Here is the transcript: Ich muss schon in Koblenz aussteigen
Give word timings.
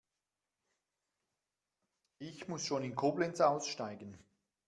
Ich 2.17 2.47
muss 2.47 2.65
schon 2.65 2.81
in 2.83 2.95
Koblenz 2.95 3.39
aussteigen 3.39 4.17